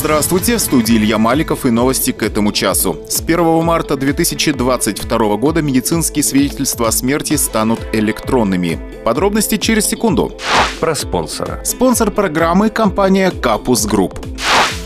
Здравствуйте, 0.00 0.56
в 0.56 0.60
студии 0.60 0.96
Илья 0.96 1.18
Маликов 1.18 1.66
и 1.66 1.70
новости 1.70 2.12
к 2.12 2.22
этому 2.22 2.52
часу. 2.52 2.96
С 3.06 3.20
1 3.20 3.62
марта 3.62 3.96
2022 3.96 5.36
года 5.36 5.60
медицинские 5.60 6.22
свидетельства 6.22 6.88
о 6.88 6.90
смерти 6.90 7.36
станут 7.36 7.80
электронными. 7.92 8.80
Подробности 9.04 9.58
через 9.58 9.84
секунду. 9.84 10.32
Про 10.80 10.94
спонсора. 10.94 11.60
Спонсор 11.66 12.10
программы– 12.10 12.70
компания 12.70 13.30
Kapous 13.30 13.84
Group. 13.84 14.29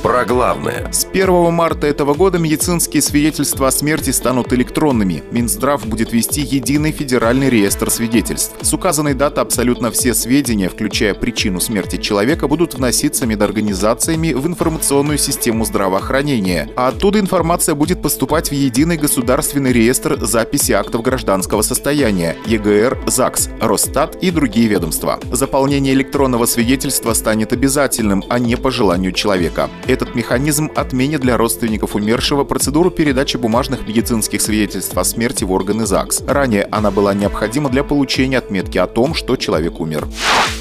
Про 0.04 0.26
главное. 0.26 0.92
С 0.92 1.06
1 1.06 1.50
марта 1.50 1.86
этого 1.86 2.12
года 2.12 2.38
медицинские 2.38 3.00
свидетельства 3.00 3.68
о 3.68 3.70
смерти 3.70 4.10
станут 4.10 4.52
электронными. 4.52 5.22
Минздрав 5.30 5.86
будет 5.86 6.12
вести 6.12 6.42
единый 6.42 6.92
федеральный 6.92 7.48
реестр 7.48 7.88
свидетельств. 7.90 8.54
С 8.60 8.74
указанной 8.74 9.14
даты 9.14 9.40
абсолютно 9.40 9.90
все 9.90 10.12
сведения, 10.12 10.68
включая 10.68 11.14
причину 11.14 11.58
смерти 11.58 11.96
человека, 11.96 12.48
будут 12.48 12.74
вноситься 12.74 13.24
медорганизациями 13.24 14.34
в 14.34 14.46
информационную 14.46 15.16
систему 15.16 15.64
здравоохранения. 15.64 16.68
А 16.76 16.88
оттуда 16.88 17.18
информация 17.18 17.74
будет 17.74 18.02
поступать 18.02 18.50
в 18.50 18.52
единый 18.52 18.98
государственный 18.98 19.72
реестр 19.72 20.18
записи 20.20 20.72
актов 20.72 21.00
гражданского 21.00 21.62
состояния 21.62 22.36
ЕГР, 22.44 23.04
ЗАГС, 23.06 23.48
Росстат 23.58 24.16
и 24.16 24.30
другие 24.30 24.68
ведомства. 24.68 25.18
Заполнение 25.32 25.94
электронного 25.94 26.44
свидетельства 26.44 27.14
станет 27.14 27.54
обязательным, 27.54 28.22
а 28.28 28.38
не 28.38 28.56
по 28.56 28.70
желанию 28.70 29.12
человека. 29.12 29.70
Этот 29.94 30.16
механизм 30.16 30.72
отменит 30.74 31.20
для 31.20 31.36
родственников 31.36 31.94
умершего 31.94 32.42
процедуру 32.42 32.90
передачи 32.90 33.36
бумажных 33.36 33.86
медицинских 33.86 34.42
свидетельств 34.42 34.98
о 34.98 35.04
смерти 35.04 35.44
в 35.44 35.52
органы 35.52 35.86
ЗАГС. 35.86 36.24
Ранее 36.26 36.66
она 36.72 36.90
была 36.90 37.14
необходима 37.14 37.70
для 37.70 37.84
получения 37.84 38.38
отметки 38.38 38.76
о 38.76 38.88
том, 38.88 39.14
что 39.14 39.36
человек 39.36 39.78
умер. 39.78 40.08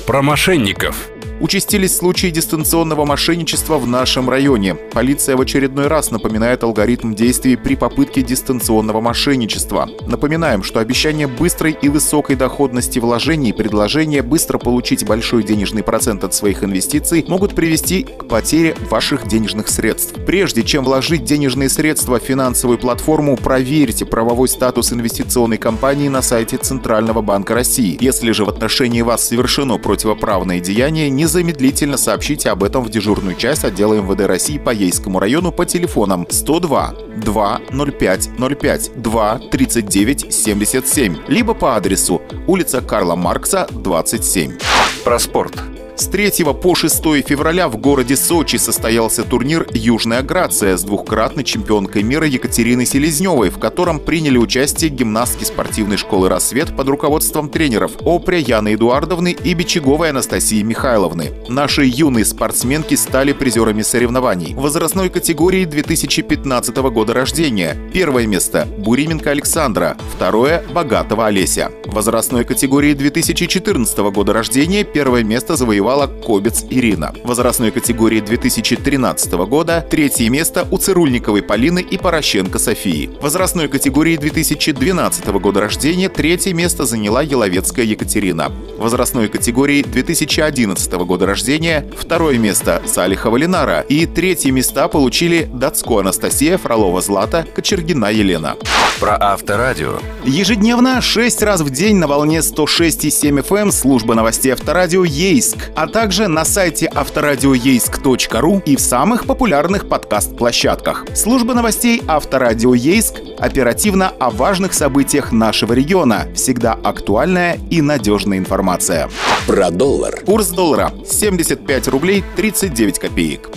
Про 0.05 0.21
мошенников. 0.21 1.09
Участились 1.43 1.97
случаи 1.97 2.27
дистанционного 2.27 3.03
мошенничества 3.03 3.77
в 3.77 3.85
нашем 3.85 4.29
районе. 4.29 4.75
Полиция 4.75 5.35
в 5.35 5.41
очередной 5.41 5.88
раз 5.88 6.09
напоминает 6.09 6.63
алгоритм 6.63 7.13
действий 7.13 7.57
при 7.57 7.75
попытке 7.75 8.21
дистанционного 8.21 9.02
мошенничества. 9.02 9.89
Напоминаем, 10.08 10.64
что 10.64 10.80
обещание 10.80 11.27
быстрой 11.27 11.77
и 11.81 11.89
высокой 11.89 12.38
доходности 12.38 12.97
вложений 12.99 13.49
и 13.49 13.53
предложение 13.53 14.21
быстро 14.21 14.58
получить 14.58 15.05
большой 15.05 15.44
денежный 15.44 15.83
процент 15.83 16.23
от 16.23 16.33
своих 16.33 16.64
инвестиций 16.64 17.25
могут 17.27 17.55
привести 17.55 18.03
к 18.03 18.25
потере 18.30 18.77
ваших 18.89 19.27
денежных 19.27 19.67
средств. 19.67 20.14
Прежде 20.25 20.64
чем 20.64 20.86
вложить 20.86 21.25
денежные 21.25 21.67
средства 21.67 22.21
в 22.21 22.23
финансовую 22.23 22.77
платформу, 22.77 23.36
проверьте 23.36 24.05
правовой 24.05 24.47
статус 24.47 24.94
инвестиционной 24.94 25.58
компании 25.58 26.08
на 26.08 26.21
сайте 26.21 26.55
Центрального 26.55 27.21
банка 27.21 27.53
России. 27.53 27.97
Если 27.99 28.31
же 28.31 28.45
в 28.45 28.49
отношении 28.49 29.02
вас 29.02 29.27
совершено 29.27 29.77
противоправное 29.77 30.61
деяние, 30.61 31.09
не 31.09 31.33
незамедлительно 31.34 31.98
сообщите 31.98 32.52
об 32.52 32.64
этом 32.64 32.84
в 32.84 32.89
дежурную 32.89 33.36
часть 33.36 33.64
отдела 33.64 33.95
МВД 33.95 34.22
России 34.28 34.59
по 34.59 34.70
Ейскому 34.70 35.20
району 35.20 35.52
по 35.52 35.66
телефонам 35.66 36.28
102 36.30 36.94
2 37.17 37.62
05 38.00 38.30
05 38.38 38.92
2 39.02 39.39
39 39.52 40.34
77, 40.34 41.17
либо 41.28 41.56
по 41.56 41.76
адресу 41.76 42.22
улица 42.45 42.81
Карла 42.81 43.16
Маркса, 43.16 43.67
27. 43.72 44.59
Про 45.04 45.17
спорт. 45.17 45.72
С 45.95 46.08
3 46.08 46.44
по 46.59 46.73
6 46.73 47.03
февраля 47.23 47.69
в 47.69 47.77
городе 47.77 48.16
Сочи 48.16 48.55
состоялся 48.55 49.23
турнир 49.23 49.67
«Южная 49.73 50.23
Грация» 50.23 50.75
с 50.75 50.83
двухкратной 50.83 51.44
чемпионкой 51.44 52.02
мира 52.02 52.25
Екатериной 52.25 52.88
Селезневой, 52.88 53.52
в 53.52 53.59
котором 53.59 53.99
приняли 53.99 54.39
участие 54.39 54.89
гимнастки 54.89 55.44
спортивной 55.44 55.97
школы 55.97 56.30
«Рассвет» 56.30 56.75
под 56.75 56.88
руководством 56.89 57.47
тренеров 57.47 57.91
Опря 58.03 58.39
Яны 58.39 58.73
Эдуардовны 58.73 59.33
и 59.33 59.53
Бичеговой 59.53 60.09
Анастасии 60.09 60.64
Михайловны. 60.64 61.31
Наши 61.47 61.83
юные 61.86 62.25
спортсменки 62.25 62.95
стали 62.95 63.31
призерами 63.31 63.83
соревнований. 63.83 64.55
Возрастной 64.55 65.09
категории 65.09 65.66
2015 65.66 66.75
года 66.75 67.14
рождения. 67.14 67.77
Первое 67.94 68.25
место– 68.25 68.67
Бурименко 68.80 69.30
Александра, 69.30 69.95
второе– 70.16 70.64
Богатого 70.73 71.27
Олеся. 71.27 71.71
Возрастной 71.86 72.45
категории 72.45 72.95
2014 72.95 73.98
года 74.11 74.33
рождения 74.33 74.83
первое 74.83 75.23
место 75.23 75.55
завоевал 75.55 75.83
завоевала 75.83 76.08
Кобец 76.08 76.64
Ирина. 76.70 77.14
В 77.23 77.27
возрастной 77.27 77.71
категории 77.71 78.21
2013 78.21 79.33
года 79.33 79.86
третье 79.89 80.30
место 80.30 80.66
у 80.71 80.77
Цирульниковой 80.77 81.42
Полины 81.42 81.80
и 81.82 81.98
Порощенко 81.98 82.58
Софии. 82.58 83.10
В 83.20 83.23
возрастной 83.23 83.67
категории 83.67 84.16
2012 84.16 85.26
года 85.42 85.60
рождения 85.60 86.08
третье 86.08 86.54
место 86.54 86.86
заняла 86.86 87.22
Еловецкая 87.22 87.86
Екатерина. 87.86 88.49
В 88.77 88.83
возрастной 88.83 89.27
категории 89.27 89.83
2011 89.83 90.93
года 90.93 91.26
рождения 91.26 91.86
второе 91.98 92.38
место 92.38 92.82
Салихова 92.86 93.36
Ленара 93.36 93.82
и 93.82 94.05
третье 94.05 94.52
места 94.52 94.88
получили 94.88 95.49
Дацко 95.54 95.99
Анастасия, 95.99 96.58
Фролова 96.58 97.02
Злата, 97.02 97.45
Кочергина 97.54 98.10
Елена. 98.11 98.55
Про 98.99 99.17
Авторадио. 99.20 99.99
Ежедневно 100.23 101.02
6 101.02 101.43
раз 101.43 101.60
в 101.61 101.70
день 101.70 101.98
на 101.98 102.08
волне 102.08 102.39
106,7 102.39 103.45
FM 103.45 103.72
служба 103.72 104.14
новостей 104.14 104.54
Авторадио 104.54 105.04
Ейск 105.04 105.73
а 105.76 105.88
также 105.88 106.28
на 106.28 106.45
сайте 106.45 106.89
авторадиоейск.ру 106.94 108.61
и 108.66 108.76
в 108.76 108.80
самых 108.80 109.26
популярных 109.26 109.88
подкаст-площадках. 109.88 111.06
Служба 111.16 111.54
новостей 111.54 112.02
Авторадио 112.08 112.73
Ейск 112.73 113.16
оперативно 113.39 114.10
о 114.20 114.30
важных 114.30 114.73
событиях 114.73 115.32
нашего 115.32 115.73
региона. 115.73 116.28
Всегда 116.36 116.73
актуальная 116.73 117.60
и 117.70 117.82
надежная 117.82 118.38
информация. 118.38 119.10
Про 119.48 119.71
доллар. 119.71 120.21
Курс 120.26 120.49
доллара 120.49 120.93
75 121.05 121.89
рублей 121.89 122.23
39 122.37 122.98
копеек. 122.98 123.49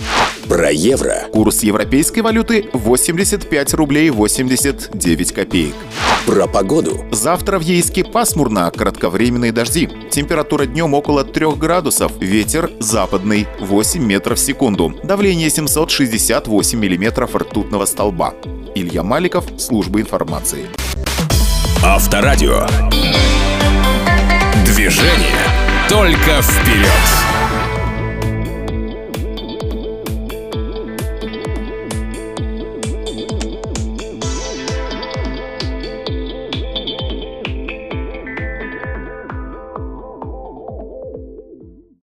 Про 0.49 0.69
евро. 0.69 1.27
Курс 1.31 1.63
европейской 1.63 2.19
валюты 2.19 2.69
85 2.73 3.73
рублей 3.73 4.09
89 4.09 5.31
копеек. 5.31 5.75
Про 6.25 6.47
погоду. 6.47 7.05
Завтра 7.11 7.57
в 7.57 7.61
Ейске 7.61 8.03
пасмурно, 8.03 8.69
кратковременные 8.69 9.53
дожди. 9.53 9.89
Температура 10.11 10.65
днем 10.65 10.93
около 10.93 11.23
3 11.23 11.55
градусов. 11.55 12.11
Ветер 12.19 12.69
западный 12.79 13.47
8 13.61 14.03
метров 14.03 14.39
в 14.39 14.41
секунду. 14.41 14.93
Давление 15.03 15.49
768 15.49 16.77
миллиметров 16.77 17.33
ртутного 17.33 17.85
столба. 17.85 18.33
Илья 18.75 19.03
Маликов, 19.03 19.45
служба 19.57 20.01
информации. 20.01 20.65
Авторадио. 21.81 22.67
Движение 24.65 25.76
только 25.89 26.41
вперед. 26.41 27.46